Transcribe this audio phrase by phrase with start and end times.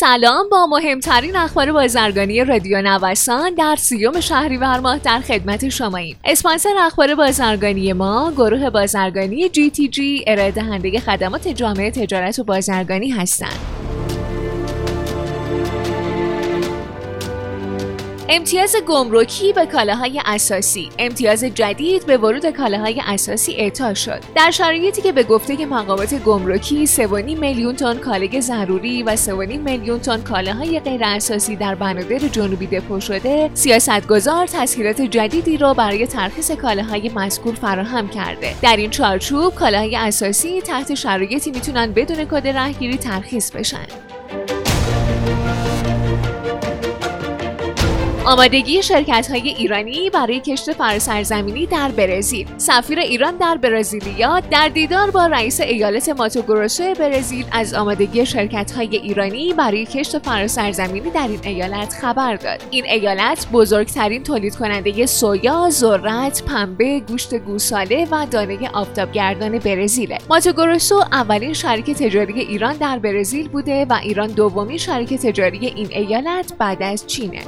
[0.00, 6.16] سلام با مهمترین اخبار بازرگانی رادیو نوسان در سیوم شهریور ماه در خدمت شماییم.
[6.24, 13.08] اسپانسر اخبار بازرگانی ما گروه بازرگانی جی تی جی ارائه خدمات جامعه تجارت و بازرگانی
[13.08, 13.77] هستند.
[18.30, 20.90] امتیاز گمرکی به کالاهای اساسی.
[20.98, 24.20] امتیاز جدید به ورود کالاهای اساسی اعطا شد.
[24.34, 30.00] در شرایطی که به گفته مقامات گمرکی 3.5 میلیون تن کالای ضروری و 3.5 میلیون
[30.00, 36.50] تن کالاهای غیر اساسی در بنادر جنوبی دپو شده سیاستگزار تسهیلات جدیدی را برای ترخیص
[36.50, 38.54] کالاهای مذکور فراهم کرده.
[38.62, 44.07] در این چارچوب کالاهای اساسی تحت شرایطی می‌تونن بدون کد رهگیری ترخیص بشن.
[48.28, 52.46] آمادگی شرکت های ایرانی برای کشت فراسرزمینی در برزیل.
[52.58, 58.96] سفیر ایران در برزیلیا در دیدار با رئیس ایالت ماتوگروسو برزیل از آمادگی شرکت های
[58.96, 62.62] ایرانی برای کشت فراسرزمینی در این ایالت خبر داد.
[62.70, 70.18] این ایالت بزرگترین تولید کننده سویا ذرت پنبه گوشت گوساله و دانه آفتابگردان برزیله.
[70.30, 76.52] ماتوگروسو اولین شریک تجاری ایران در برزیل بوده و ایران دومین شریک تجاری این ایالت
[76.58, 77.40] بعد از چینه.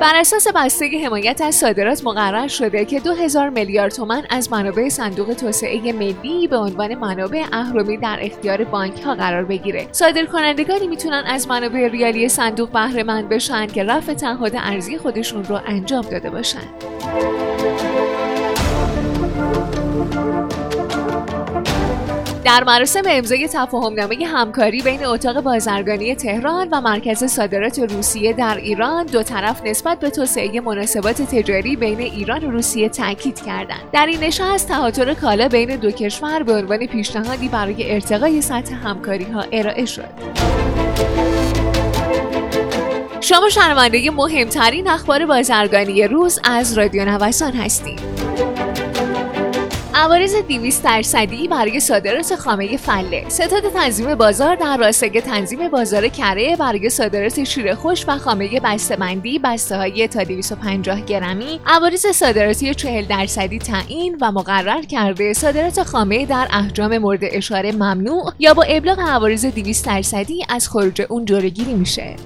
[0.00, 5.34] بر اساس بسته حمایت از صادرات مقرر شده که 2000 میلیارد تومان از منابع صندوق
[5.34, 9.88] توسعه ملی به عنوان منابع اهرمی در اختیار بانک ها قرار بگیره.
[9.92, 15.60] صادرکنندگانی می‌تونن از منابع ریالی صندوق بهره مند بشن که رفع تعهد ارزی خودشون رو
[15.66, 16.68] انجام داده باشن.
[22.46, 29.06] در مراسم امضای تفاهمنامه همکاری بین اتاق بازرگانی تهران و مرکز صادرات روسیه در ایران
[29.06, 33.80] دو طرف نسبت به توسعه مناسبات تجاری بین ایران و روسیه تاکید کردند.
[33.92, 39.24] در این نشست تهاتر کالا بین دو کشور به عنوان پیشنهادی برای ارتقای سطح همکاری
[39.24, 40.08] ها ارائه شد.
[43.20, 48.00] شما شنونده مهمترین اخبار بازرگانی روز از رادیو نوسان هستید.
[49.98, 53.28] عوارض 200 درصدی برای صادرات خامه فله.
[53.28, 59.38] ستاد تنظیم بازار در راستای تنظیم بازار کره برای صادرات شیر خوش و خامه بسته‌بندی
[59.38, 66.26] بسته های تا 250 گرمی عوارض صادراتی 40 درصدی تعیین و مقرر کرده صادرات خامه
[66.26, 71.74] در احجام مورد اشاره ممنوع یا با ابلاغ عوارض 200 درصدی از خروج اون جلوگیری
[71.74, 72.16] میشه.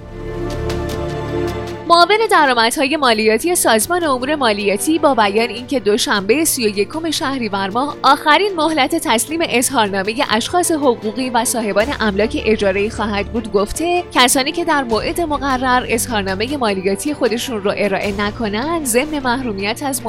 [1.91, 8.95] معاون درآمدهای مالیاتی سازمان امور مالیاتی با بیان اینکه دوشنبه 31 شهریور ماه آخرین مهلت
[8.95, 15.21] تسلیم اظهارنامه اشخاص حقوقی و صاحبان املاک اجاره خواهد بود گفته کسانی که در موعد
[15.21, 20.01] مقرر اظهارنامه مالیاتی خودشون را ارائه نکنند ضمن محرومیت از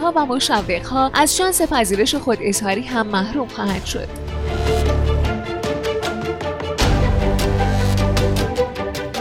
[0.00, 0.38] ها و
[0.90, 4.31] ها از شانس پذیرش خود اظهاری هم محروم خواهد شد.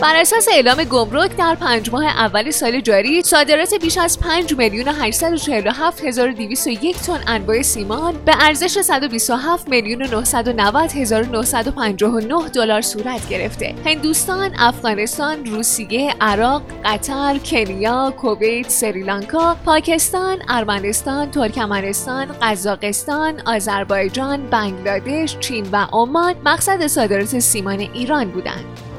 [0.01, 4.87] بر اساس اعلام گمرک در پنج ماه اول سال جاری صادرات بیش از 5 میلیون
[4.87, 6.33] 847 هزار
[7.05, 13.75] تن انواع سیمان به ارزش 127 میلیون 990 هزار 959 دلار صورت گرفته.
[13.85, 25.67] هندوستان، افغانستان، روسیه، عراق، قطر، کنیا، کویت، سریلانکا، پاکستان، ارمنستان، ترکمنستان، قزاقستان، آذربایجان، بنگلادش، چین
[25.71, 28.90] و عمان مقصد صادرات سیمان ایران بودند.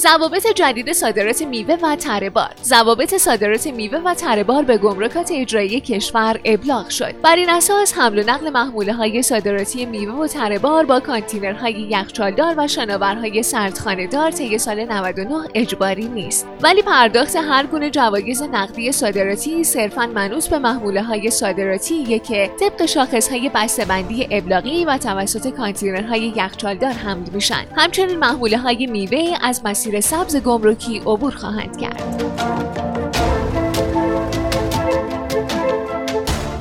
[0.00, 2.50] ضوابط جدید صادرات میوه و ترهبار.
[2.64, 7.14] ضوابط صادرات میوه و ترهبار به گمرکات اجرایی کشور ابلاغ شد.
[7.22, 12.54] بر این اساس حمل و نقل محموله های صادراتی میوه و ترهبار با کانتینرهای یخچالدار
[12.56, 16.46] و شناورهای سردخانهدار طی سال 99 اجباری نیست.
[16.60, 22.86] ولی پرداخت هر گونه جوایز نقدی صادراتی صرفا منوط به محموله های صادراتی که طبق
[22.86, 27.64] شاخص های بسته‌بندی ابلاغی و توسط کانتینرهای یخچالدار حمل میشن.
[27.76, 32.22] همچنین محموله های میوه از مسیر مسیر سبز گمرکی عبور خواهند کرد.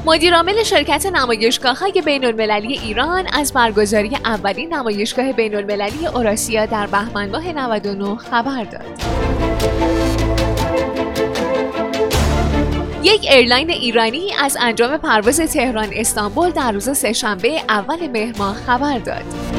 [0.05, 6.87] مدیرعامل شرکت نمایشگاه های بین المللی ایران از برگزاری اولین نمایشگاه بین المللی اوراسیا در
[6.87, 8.99] بهمن ماه 99 خبر داد.
[13.03, 19.58] یک ایرلاین ایرانی از انجام پرواز تهران استانبول در روز سهشنبه اول مهر خبر داد.